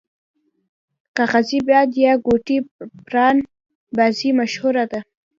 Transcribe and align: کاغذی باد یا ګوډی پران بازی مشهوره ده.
کاغذی 1.17 1.59
باد 1.67 1.89
یا 2.05 2.13
ګوډی 2.25 2.57
پران 3.05 3.37
بازی 3.95 4.29
مشهوره 4.39 4.83
ده. 4.91 4.99